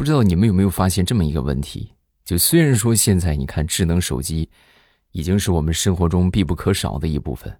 [0.00, 1.92] 不知道你们有没有发现这么一个问题？
[2.24, 4.48] 就虽然说现在你看智能手机
[5.10, 7.54] 已经是我们生活中必不可少的一部分，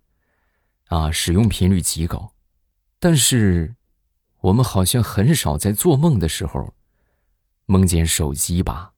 [0.87, 2.33] 啊，使用频率极高，
[2.99, 3.75] 但是
[4.41, 6.73] 我们好像很少在做梦的时候
[7.67, 8.93] 梦见手机吧？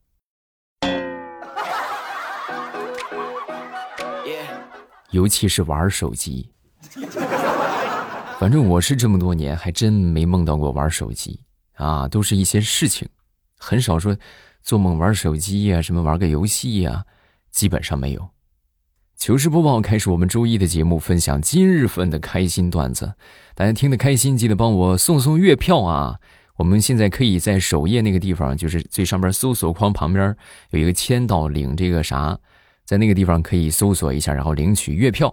[5.10, 6.48] 尤其是玩手机。
[8.38, 11.40] 反正我是这么多年还真没梦到过玩手机
[11.72, 13.08] 啊，都是一些事情，
[13.62, 14.16] 很少说
[14.60, 17.04] 做梦玩手机呀，什么玩个游戏呀，
[17.52, 18.30] 基本上没有。
[19.16, 23.14] 糗事播报开始，我们周一的节目，分享今日份的开心段子。
[23.54, 26.18] 大家听得开心，记得帮我送送月票啊！
[26.56, 30.36] 我们现在可以在首页那个地方，就是最上边搜索框旁边
[30.70, 32.36] 有一个签到领这个啥，
[32.84, 35.32] 在那个地方可以搜索一下，然后领取月票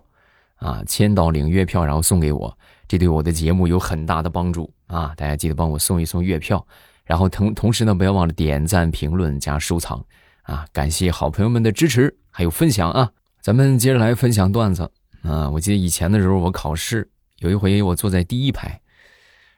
[0.57, 2.55] 啊，签到领月票，然后送给我。
[2.87, 5.13] 这对我的节目有很大的帮助啊！
[5.17, 6.65] 大家记得帮我送一送月票，
[7.09, 10.05] 然后同同时呢，不要忘了点赞、评论加收藏
[10.43, 10.63] 啊！
[10.71, 13.11] 感谢好朋友们的支持还有分享啊！
[13.41, 14.91] 咱们接着来分享段子
[15.23, 15.49] 啊！
[15.49, 18.79] 我记得以前的时候，我考试有一回我坐在第一排，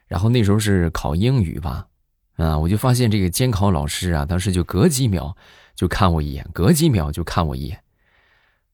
[0.06, 1.88] 然后那时候是考英语吧，
[2.36, 5.36] 啊，我就发现这个监考老师啊，当时就隔几秒
[5.74, 7.78] 就看我一眼，隔几秒就看我一眼。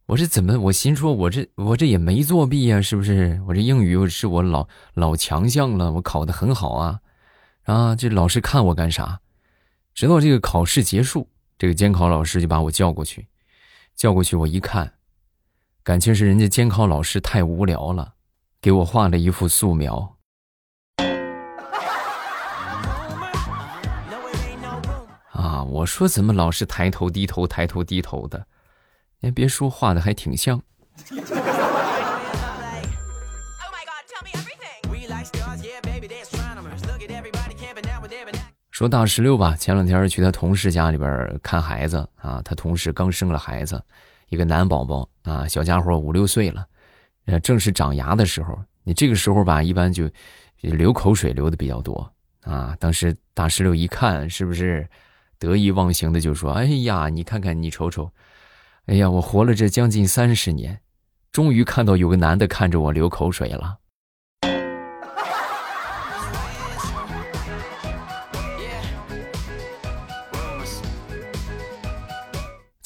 [0.06, 0.56] 我这怎么？
[0.60, 3.42] 我心说，我这我这也没作弊呀，是不是？
[3.48, 7.00] 我这英语是我老老强项了，我考的很好啊，
[7.68, 7.94] 啊！
[7.94, 9.20] 这老师看我干啥？
[9.94, 13.28] 直到这个考试结束，这个监考老师就把我叫过去，
[13.94, 14.94] 叫过去，我一看，
[15.82, 18.14] 感情是人家监考老师太无聊了，
[18.62, 20.16] 给我画了一幅素描。
[25.32, 25.62] 啊！
[25.62, 28.46] 我说怎么老是抬头低头，抬头低头的？
[29.20, 30.62] 哎，别说画的还挺像。
[38.78, 43.82] 说大石榴吧，前两天去他同事家里边看孩子啊，他同事刚生了孩子，
[44.28, 46.64] 一个男宝宝啊，小家伙五六岁了，
[47.24, 48.56] 呃，正是长牙的时候。
[48.84, 50.08] 你这个时候吧，一般就
[50.60, 52.08] 流口水流的比较多
[52.42, 52.76] 啊。
[52.78, 54.88] 当时大石榴一看，是不是
[55.40, 58.08] 得意忘形的就说：“哎呀，你看看，你瞅瞅。”
[58.86, 60.78] 哎呀，我活了这将近三十年，
[61.32, 63.78] 终于看到有个男的看着我流口水了。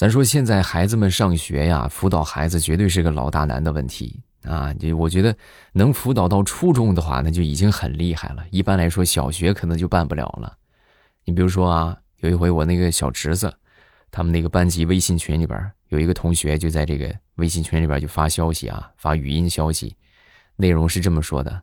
[0.02, 4.74] 咱说现在孩子们上学呀，辅导孩子绝对是个老大难的问题啊！
[4.74, 5.32] 就我觉得
[5.74, 8.44] 能辅导到初中的话，那就已经很厉害了。
[8.50, 10.58] 一般来说，小学可能就办不了了。
[11.24, 13.54] 你比如说啊，有一回我那个小侄子，
[14.10, 15.70] 他们那个班级微信群里边。
[15.86, 19.94] 有一个同学就在这个微信群里边就发消息啊，发语音消息，
[20.56, 21.62] 内容是这么说的：“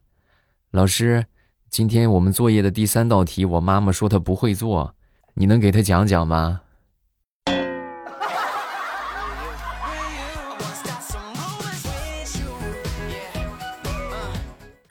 [0.72, 1.26] 老师，
[1.70, 4.96] 今天我们作业的第三道题，我妈妈说她不会做，
[5.34, 6.62] 你能给她讲讲吗？”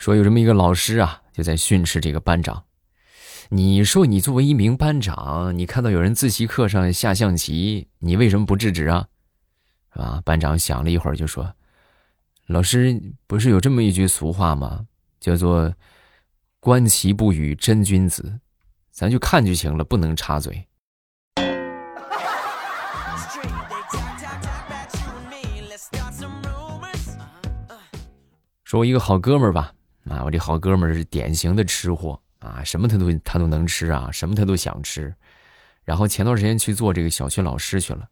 [0.08, 2.64] 说有这么一个老师啊，就在训斥这个班长
[3.52, 9.06] ：“你说你作为一名班长，你看到有人自习课上下象棋，你为什么不制止啊？”
[9.92, 10.22] 啊！
[10.24, 11.52] 班长想了一会儿，就说
[12.48, 14.86] ：“老师，不是有这么一句俗话吗？
[15.20, 15.74] 叫做
[16.58, 18.40] ‘观棋不语真君子’，
[18.90, 20.66] 咱就看就行了，不能插嘴。”
[28.64, 29.74] 说，我一个好哥们儿吧，
[30.08, 35.14] 啊，我这好哥们儿是典型的吃货啊，什么他都他都能吃啊，什么他都想吃。
[35.84, 38.08] 然后前段时间去做这个小学老师去了。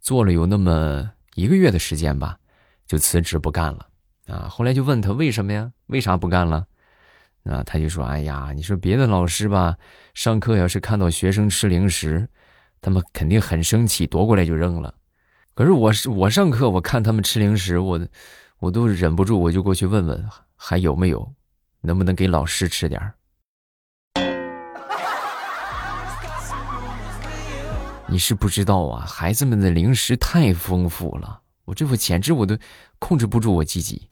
[0.00, 2.38] 做了有那么一个月的时间吧，
[2.86, 3.86] 就辞职不干了
[4.28, 4.46] 啊。
[4.48, 5.72] 后来就问他为什么呀？
[5.86, 6.64] 为啥不干了？
[7.44, 9.76] 啊，他就说：“哎呀，你说别的老师吧，
[10.14, 12.28] 上课要是看到学生吃零食，
[12.80, 14.94] 他们肯定很生气，夺过来就扔了。
[15.54, 18.00] 可是我是我上课，我看他们吃零食，我
[18.58, 21.34] 我都忍不住，我就过去问问还有没有，
[21.82, 23.14] 能不能给老师吃点儿。”
[28.08, 32.56] 你是不知道啊，孩子们的零食太丰富了，我这我简直我都
[32.98, 34.08] 控制不住我自己。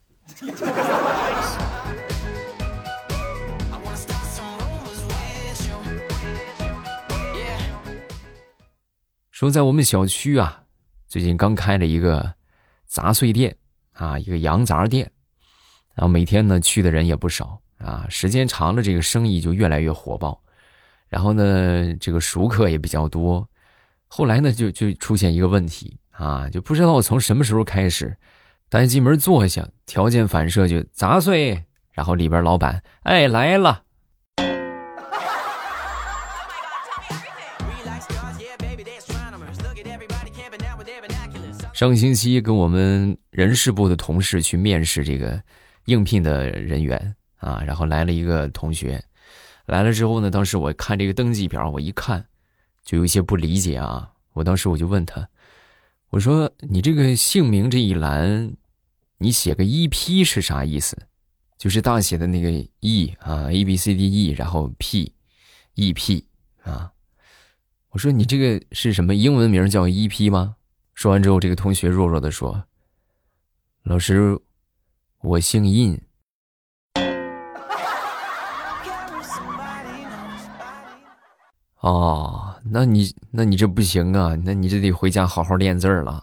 [9.30, 10.64] 说在我们小区啊，
[11.06, 12.34] 最近刚开了一个
[12.86, 13.56] 杂碎店
[13.92, 15.10] 啊，一个羊杂店，
[15.94, 20.40] 然后每天呢去的人也不少啊时间长了这个生意就越来越火爆。
[21.08, 23.46] 然后呢这个熟客也比较多。
[24.06, 28.16] 后来呢就就出现一个问题啊就不知道从什么时候开始
[28.68, 33.84] 单进门坐下条件反射就砸碎然后里边老板哎来了。
[41.74, 45.42] 上星期跟我们人事部的同事去面试这个
[45.86, 49.02] 应聘的人员啊，然后来了一个同学，
[49.66, 52.26] 来了之后呢，当时我看这个登记表，我一看
[52.84, 54.12] 就有一些不理解啊。
[54.32, 55.28] 我当时我就问他，
[56.10, 58.52] 我说你这个姓名这一栏，
[59.18, 60.96] 你写个 EP 是啥意思？
[61.56, 62.50] 就是大写的那个
[62.80, 66.26] E 啊，A B C D E，然后 P，E P
[66.62, 66.90] 啊。
[67.90, 70.56] 我说你这个是什么英文名叫 EP 吗？
[70.94, 72.64] 说完之后，这个同学弱弱的说
[73.84, 74.36] ：“老师，
[75.24, 75.98] 我姓印。”
[81.80, 86.22] 哦，那你那你这不行啊，那你这得回家好好练字了。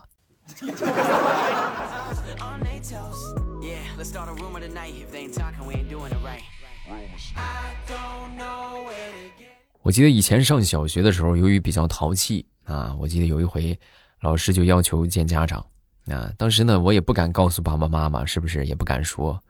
[9.81, 13.77] 我记得以前上小学的时候，由于比较淘气啊，我记得有一回。
[14.21, 15.65] 老师就要求见家长，
[16.07, 19.42] 啊，当时呢，我也不敢告诉爸爸妈妈，是不是也不敢说，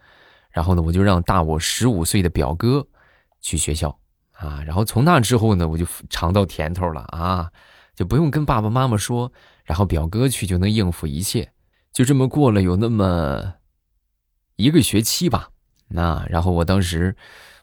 [0.50, 2.86] 然后呢，我就让大我十五岁的表哥
[3.40, 3.98] 去学校，
[4.34, 7.50] 啊，然后从那之后呢，我就尝到甜头了啊，
[7.96, 9.32] 就不用跟爸爸妈妈说，
[9.64, 11.52] 然后表哥去就能应付一切，
[11.94, 13.54] 就这么过了有那么
[14.58, 15.50] 一个学期吧，
[15.88, 17.16] 那然后我当时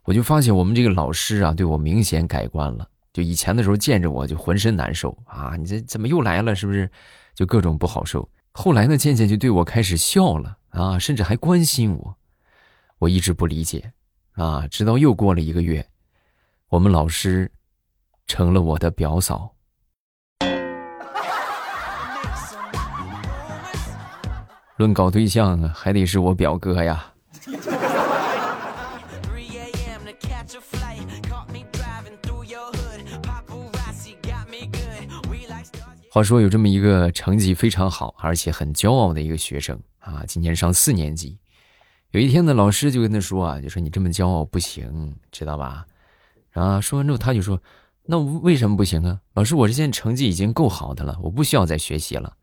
[0.05, 2.88] 我就发现我们这个老师啊，对我明显改观了。
[3.12, 5.56] 就以前的时候见着我就浑身难受啊！
[5.56, 6.55] 你这怎么又来了？
[6.55, 6.88] 是不是？
[7.34, 8.29] 就各种不好受。
[8.60, 12.16] 后来呢，渐渐就对我开始笑了啊，甚至还关心我。
[12.99, 13.93] 我一直不理解
[14.32, 15.88] 啊，直到又过了一个月，
[16.69, 17.49] 我们老师
[18.26, 19.55] 成了我的表嫂。
[24.76, 27.12] 论搞对象，还得是我表哥呀。
[36.19, 41.38] 话说有这么一个成绩非常好，而且很骄傲的一个学生啊，今年上四年级。
[42.11, 45.87] 有一天呢，老师就跟他说啊，就说你这么骄傲不行，知道吧？
[46.55, 47.62] 啊，说完之后他就说，
[48.03, 49.20] 那为什么不行啊？
[49.35, 52.37] 老师，我这现在成绩已经够好的了，我不需要再学习了。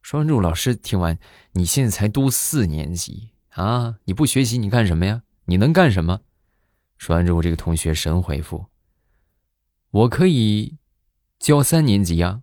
[0.00, 1.18] 说完之后，老师听完，
[1.54, 5.24] 你现在才读四年级啊，你不学习你干什么呀？
[5.46, 6.20] 你能干什么？
[6.98, 8.66] 说完之后，这个同学神回复：
[9.90, 10.76] 我可以
[11.40, 12.42] 教三年级呀。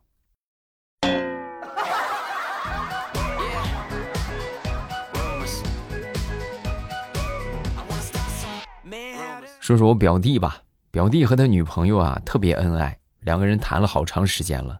[9.69, 14.80] 说说我表弟吧，表弟和他女朋友啊特别恩爱，两个人谈了好长时间了。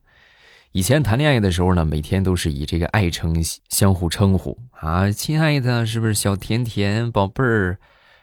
[0.72, 3.36] 以前谈恋爱的时候呢，每天都是以这个爱称
[3.70, 7.78] 相互称呼啊，亲爱的，是不是小甜甜宝贝儿？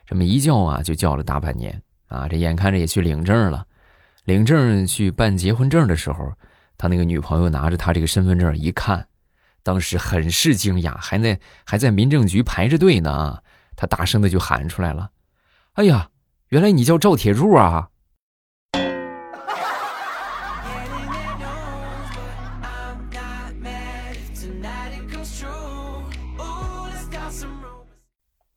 [0.06, 2.26] 这么一叫啊，就叫了大半年啊。
[2.26, 3.64] 这眼看着也去领证了，
[4.24, 6.32] 领证去办结婚证的时候，
[6.76, 9.06] 他那个女朋友拿着他这个身份证一看，
[9.62, 13.42] 当时很是惊讶，还在还在民政局排着队呢啊。
[13.76, 15.10] 他大声的就喊出来了
[15.74, 16.08] ：“哎呀！”
[16.50, 17.90] 原来你叫赵铁柱啊！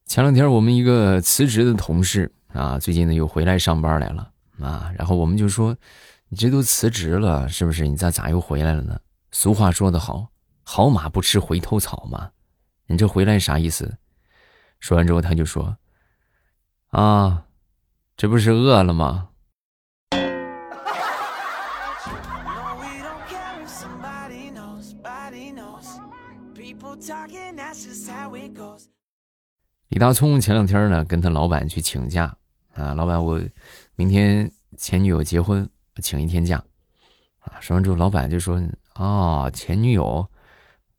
[0.06, 4.31] 前两天我们一个辞职的同事啊，最近呢又回来上班来了
[4.62, 5.75] 啊，然后我们就说
[6.30, 7.88] ：“你这都辞职了，是不是？
[7.88, 9.00] 你咋咋又回来了呢？”
[9.31, 10.27] 俗话说得好
[10.62, 12.29] ，“好马不吃回头草”嘛。
[12.86, 13.98] 你这回来啥意思？
[14.79, 15.75] 说完之后，他就说
[16.89, 17.46] ：“啊。”
[18.19, 19.29] 这不是饿了吗？
[29.88, 32.35] 李大聪前两天呢，跟他老板去请假
[32.73, 33.41] 啊，老板，我
[33.95, 35.69] 明天前女友结婚，
[36.01, 36.61] 请一天假
[37.39, 37.55] 啊。
[37.61, 38.61] 说完之后，老板就说
[38.95, 40.29] ：“啊，前女友，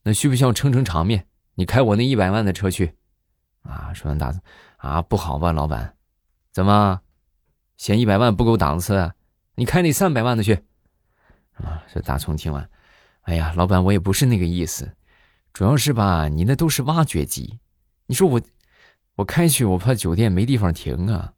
[0.04, 1.26] 那需不需要撑撑场面？
[1.56, 2.96] 你开我那一百万的车去
[3.60, 4.40] 啊？”说完，大聪
[4.78, 5.94] 啊，不好吧，老板，
[6.50, 7.02] 怎么？
[7.80, 9.10] 嫌一百万不够档次，
[9.54, 10.52] 你开那三百万的去。
[11.54, 12.68] 啊，这大葱听完，
[13.22, 14.92] 哎呀，老板，我也不是那个意思，
[15.54, 17.58] 主要是吧，你那都是挖掘机，
[18.04, 18.38] 你说我，
[19.14, 21.32] 我开去，我怕酒店没地方停啊。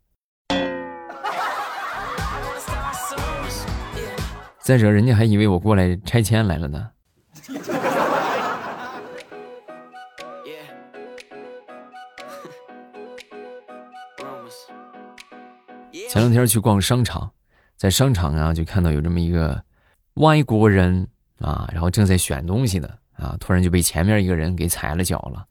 [4.59, 6.91] 再者，人家还以为我过来拆迁来了呢。
[16.13, 17.33] 前两天去逛商场，
[17.75, 19.65] 在商场啊就看到有这么一个
[20.17, 25.47] 外国人啊，然后正在选东西呢啊，突然就被前面一个人给踩了脚了，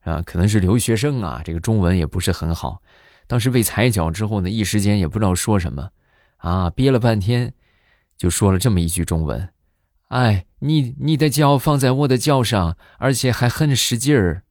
[0.00, 2.82] 啊，可能是留学生啊，这个中文也不是很好，
[3.26, 5.88] 当时被踩脚之后呢，一时间也不知道说什么，
[6.36, 7.54] 啊，憋了半天，
[8.18, 9.48] 就说了这么一句中文，
[10.08, 14.42] 哎，你你的脚放在我的脚上，而且还很使劲儿。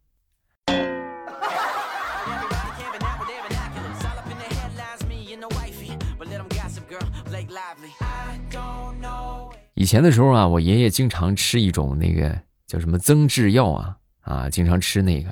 [9.75, 15.29] 以前的时候啊，我爷爷经常吃一种那个叫什么增质药啊啊，经常吃那个，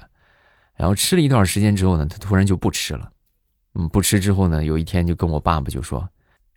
[0.76, 3.10] 然后吃了一段时间之后呢，他突然就不吃了。
[3.76, 6.08] 嗯，不吃之后呢，有一天就跟我爸爸就说：“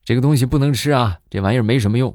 [0.04, 2.14] 这个东西不能吃啊，这玩意儿没什么用。”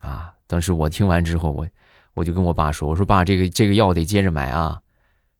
[0.00, 1.66] 啊，当时我听完之后，我
[2.14, 4.82] 我就跟我爸说：“我说爸，这个这个药得接着买啊，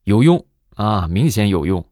[0.05, 1.85] 有用啊，明显有用。”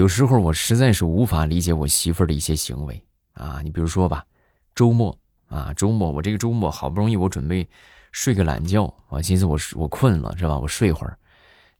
[0.00, 3.04] 有时候我实在是无法理解我媳妇儿的一些行为
[3.34, 4.24] 啊，你比如说吧，
[4.74, 5.14] 周末
[5.46, 7.68] 啊，周末我这个周末好不容易我准备
[8.10, 10.58] 睡个懒觉，我寻思我我困了是吧？
[10.58, 11.18] 我睡会儿，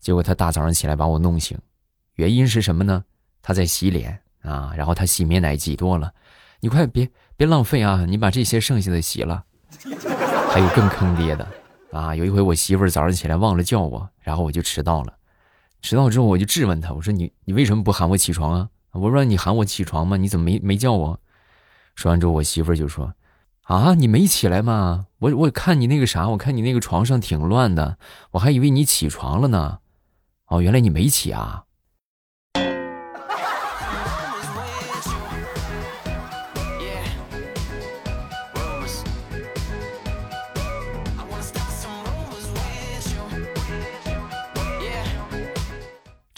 [0.00, 1.58] 结果她大早上起来把我弄醒，
[2.16, 3.02] 原因是什么呢？
[3.40, 6.12] 她在洗脸啊，然后她洗面奶挤多了，
[6.60, 9.42] 你快别别浪费啊，你把这些剩下的洗了。
[10.50, 11.48] 还有更坑爹的
[11.90, 15.14] 啊，有一回我媳妇儿早上起来忘了叫我，然后我就迟到了。
[15.82, 18.68] 迟到之后，我就质问他：“我说你你为什么不喊我起床啊？
[18.92, 20.16] 我说你喊我起床吗？
[20.16, 21.20] 你怎么没没叫我？”
[21.96, 23.14] 说完之后，我媳妇就说
[23.64, 25.06] ：“啊，你没起来吗？
[25.18, 27.98] 我我看你那个啥，我看你那个床上挺乱的，
[28.32, 29.78] 我还以为你起床了呢。
[30.46, 31.64] 哦，原来你没起啊。”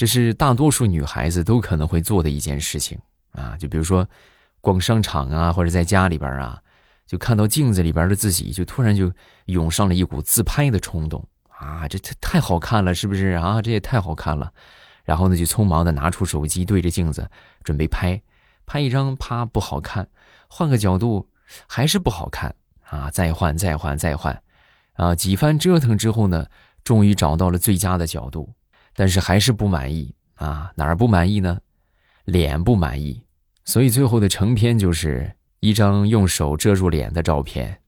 [0.03, 2.99] 这是大多数女孩子都可能会做的一件事情
[3.31, 4.05] 啊，就比如说，
[4.61, 6.61] 逛商场啊，或者在家里边啊，
[7.07, 9.13] 就看到镜子里边的自己，就突然就
[9.45, 13.63] 涌上了一股自拍的冲动啊，这太太好看了，是不是啊？
[13.63, 14.53] 这也太好看了，
[15.05, 17.31] 然后呢，就匆忙的拿出手机对着镜子
[17.63, 18.21] 准备拍，
[18.67, 20.09] 拍一张啪不好看，
[20.49, 21.29] 换个角度
[21.69, 22.53] 还是不好看
[22.91, 24.43] 啊，再换再换再换，
[24.95, 26.49] 啊，几番折腾之后呢，
[26.83, 28.53] 终于找到了最佳的角度。
[28.95, 30.73] 但是还是不满意啊？
[30.77, 31.59] 哪儿不满意呢？
[32.25, 33.25] 脸不满意，
[33.65, 37.81] 所以最后的成片就是一张用手遮住脸的照片。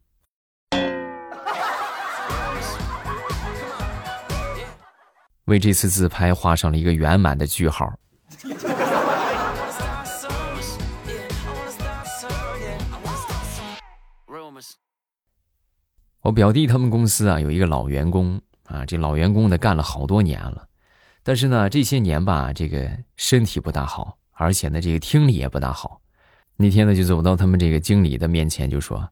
[5.44, 7.92] 为这次自拍画上了一个圆满的句号。
[16.23, 20.66] 我表弟他们公司啊，有一个老员工啊，这老员工呢干了好多年了。
[21.25, 26.00] 但是呢，这些年吧，这个身体不大好，而且呢，这个听力也不大好。
[26.57, 29.09] 那天呢，就走到他们这个经理的面前，就说：“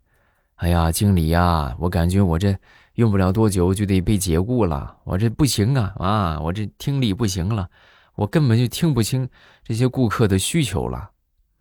[0.57, 2.55] 哎呀，经理呀，我感觉我这
[2.95, 7.69] 用不了多久就得被解雇了，我这不行啊啊，我这听力不行了，
[8.15, 9.29] 我根本就听不清
[9.65, 11.11] 这些顾客的需求了。”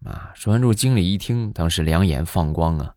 [0.05, 2.93] 啊，说完之后，经理一听，当时两眼放光啊！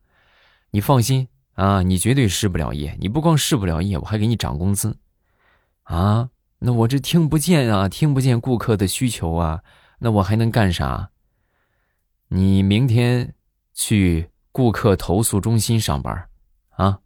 [0.70, 4.96] 你放心啊，你绝对失不了业，你不光失不了业，我还给你涨工资，
[5.84, 6.28] 啊！
[6.66, 9.60] 那我这听不见啊，听不见顾客的需求啊，
[9.98, 11.10] 那我还能干啥？
[12.28, 13.34] 你明天
[13.74, 16.26] 去顾客投诉中心上班，
[16.70, 17.00] 啊？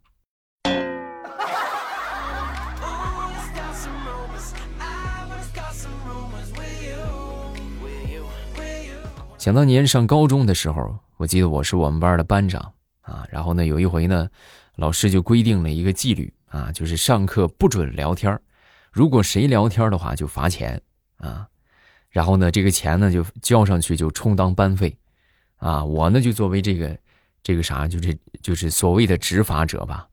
[9.37, 13.25] 想当年上高中的时候，我记得我是我们班的班长啊。
[13.29, 14.29] 然后呢，有一回呢，
[14.77, 18.39] 老师就规定了一个纪律啊，就是上课不准聊天
[18.91, 20.81] 如果谁聊天的话，就罚钱
[21.17, 21.47] 啊，
[22.09, 24.97] 然后呢，这个钱呢就交上去就充当班费，
[25.57, 26.97] 啊，我呢就作为这个
[27.43, 30.07] 这个啥，就是就是所谓的执法者吧。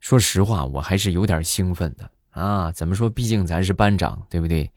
[0.00, 2.72] 说实话，我还是有点兴奋的啊。
[2.72, 3.08] 怎么说？
[3.08, 4.68] 毕竟咱是班长，对不对？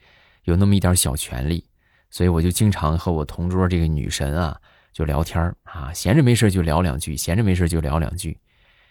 [0.43, 1.65] 有那么一点小权利，
[2.11, 4.55] 所以我就经常和我同桌这个女神啊
[4.93, 8.37] 就聊天啊，闲着没事就聊两句，闲着没事就聊两句，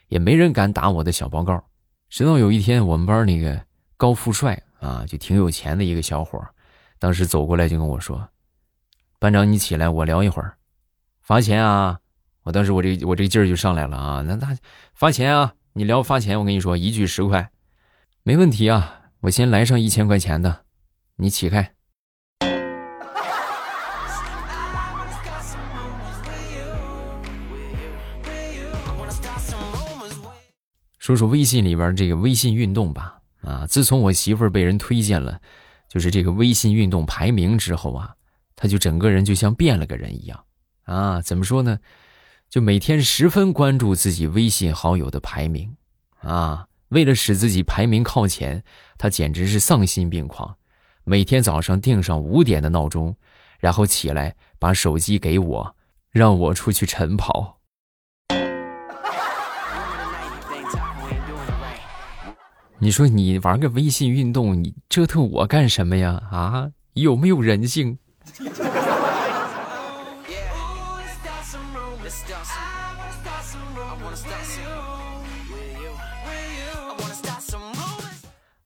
[0.08, 1.64] 也没人敢打我的小报告。
[2.08, 3.67] 直到有一天，我们班那个。
[3.98, 6.42] 高富帅啊，就挺有钱的一个小伙
[7.00, 8.28] 当时走过来就跟我说
[9.18, 10.56] ：“班长，你起来，我聊一会儿，
[11.20, 11.98] 罚钱啊！”
[12.44, 14.56] 我当时我这我这劲儿就上来了啊，那那
[14.94, 15.52] 罚钱啊！
[15.72, 17.50] 你聊罚钱，我跟你说，一句十块，
[18.22, 19.10] 没问题啊！
[19.20, 20.64] 我先来上一千块钱的，
[21.16, 21.74] 你起开。
[30.98, 33.17] 说说微信里边这个微信运动吧。
[33.42, 33.66] 啊！
[33.66, 35.40] 自从我媳妇儿被人推荐了，
[35.88, 38.14] 就是这个微信运动排名之后啊，
[38.56, 40.44] 她就整个人就像变了个人一样
[40.84, 41.20] 啊！
[41.20, 41.78] 怎么说呢？
[42.48, 45.76] 就每天十分关注自己微信好友的排名
[46.20, 46.66] 啊！
[46.88, 48.64] 为了使自己排名靠前，
[48.96, 50.56] 她简直是丧心病狂，
[51.04, 53.14] 每天早上定上五点的闹钟，
[53.60, 55.76] 然后起来把手机给我，
[56.10, 57.57] 让我出去晨跑。
[62.80, 66.22] 你说你玩个微信运动，你折腾我干什么呀？
[66.30, 67.98] 啊，有没有人性？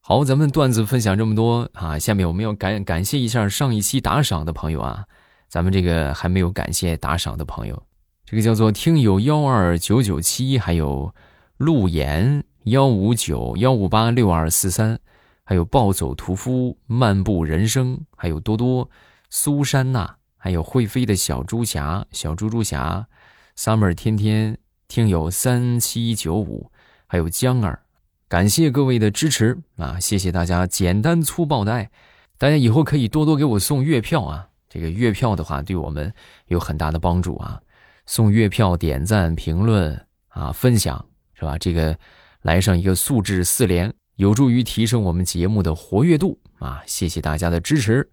[0.02, 5.04] 好，咱们段子分享这么多啊，下面我们要感感谢一下上一期打赏的朋友啊，
[5.48, 7.82] 咱们这个还没有感谢打赏的朋友，
[8.26, 11.14] 这个叫做听友幺二九九七，还有
[11.62, 12.42] 陆岩。
[12.64, 14.98] 幺五九幺五八六二四三，
[15.42, 18.88] 还有暴走屠夫漫步人生，还有多多
[19.30, 23.08] 苏珊娜，还有会飞的小猪侠小猪猪侠
[23.56, 26.70] ，summer 天天听友三七九五，
[27.08, 27.82] 还有江儿，
[28.28, 29.98] 感谢各位的支持啊！
[29.98, 31.90] 谢谢大家简单粗暴的爱，
[32.38, 34.48] 大家以后可以多多给我送月票啊！
[34.68, 36.14] 这个月票的话，对我们
[36.46, 37.60] 有很大的帮助啊！
[38.06, 41.04] 送月票、点赞、评论啊、分享
[41.42, 41.58] 是吧？
[41.58, 41.98] 这个。
[42.42, 46.82] 来上一个素质四连，有助于提升我们节目的活跃度啊！
[46.86, 48.10] 谢谢大家的支持。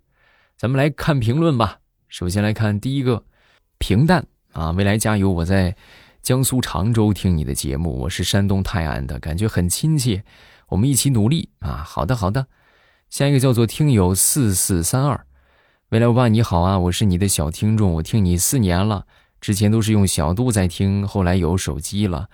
[0.55, 1.79] 咱们来看评论吧。
[2.09, 3.23] 首先来看第一个，
[3.79, 5.31] 平淡啊，未来加油！
[5.31, 5.75] 我在
[6.21, 10.23] 江苏常州听你的节目，我是山东泰安的，感觉很亲切。
[10.67, 11.81] 我们一起努力啊！
[11.83, 12.45] 好的，好的。
[13.09, 15.25] 下一个叫做听友四四三二，
[15.89, 19.07] 未来欧巴你好啊，我是你的小听众，我听你四年了，
[19.41, 22.29] 之前都是用小度在听，后来有手机了。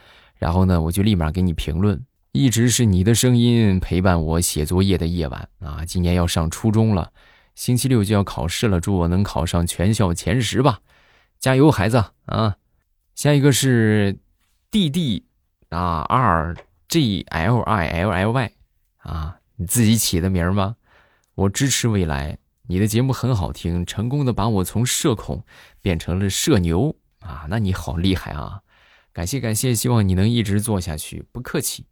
[0.45, 5.83] 然后呢，我就立马给你评论，一直是你的声音陪伴我写作业的夜晚啊！
[5.83, 7.11] 今年要上初中了，
[7.55, 10.81] 星期六就要考试了，祝我能考上全校前十吧，
[11.39, 11.97] 加油，孩子
[12.27, 12.57] 啊！
[13.15, 14.19] 下一个是
[14.69, 15.25] D D
[15.69, 16.55] 啊，R
[16.89, 18.51] G L I L L Y
[18.97, 20.75] 啊，你自己起的名吗？
[21.33, 22.37] 我支持未来，
[22.67, 25.43] 你的节目很好听，成功的把我从社恐
[25.81, 27.47] 变成了社牛啊！
[27.49, 28.61] 那你好厉害啊！
[29.15, 31.85] 感谢感谢，希望你能一直做下去，不客气。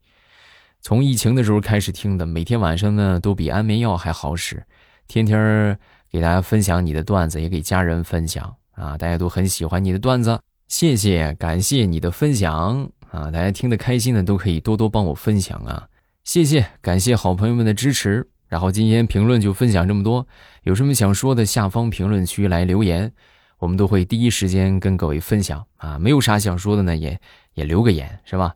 [0.81, 4.61] 从疫情的时候开始听的，每天晚上呢都比安眠药还好使，
[5.07, 5.79] 天天
[6.11, 15.87] 给大家分享你的段子，也给家人分享啊，大家都很喜欢你的段子，谢谢，感谢你的分享啊，大家听得开心的都可以多多帮我分享啊，
[16.25, 18.27] 谢谢，感谢好朋友们的支持。
[18.49, 20.27] 然后今天评论就分享这么多，
[20.63, 23.13] 有什么想说的，下方评论区来留言。
[23.63, 27.17] 我们都会第一时间跟各位分享啊，没有啥想说的呢，也
[27.53, 28.53] 也留个言是吧？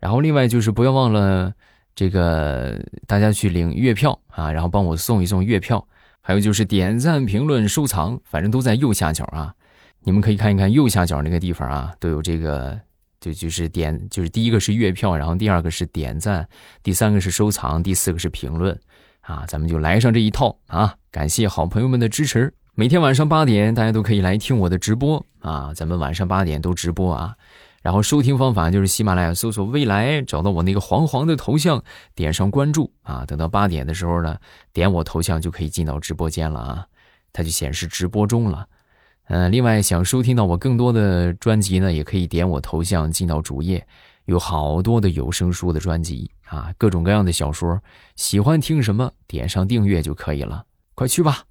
[0.00, 1.52] 然后另外就是不要忘了
[1.94, 5.86] 这个大家去领月票啊，然后帮我送一送月票。
[6.22, 9.54] 还有就是点赞、评论、收藏，反正都在右下角啊，
[10.02, 12.80] 你们可以看一看右下角那个地方啊，都有这个，
[13.20, 16.48] 就就是点，就是第一个是月票，然后第二个是点赞，
[16.82, 18.76] 第三个是收藏，第四个是评论
[19.20, 20.96] 啊，咱们就来上这一套啊！
[21.12, 22.52] 感谢好朋友们的支持。
[22.78, 25.72] 每天晚上八点，大家都可以来听我的直播啊！
[25.74, 27.34] 咱们晚上八点都直播啊。
[27.80, 31.82] 然后收听方法就是喜马拉雅搜索“未来”，找到我那个黄黄的头像，
[32.14, 33.24] 点上关注啊。
[33.24, 34.36] 等到八点的时候呢，
[34.74, 36.86] 点我头像就可以进到直播间了啊，
[37.32, 38.66] 它就显示直播中了。
[39.28, 43.86] 嗯，另外想收听到我更多的专辑呢，也可以点我头像进到主页，
[44.26, 47.80] 有好多的有声书的专辑啊，各种各样的小说，
[48.16, 51.44] 喜欢听什么点上订阅就可以了，快去吧。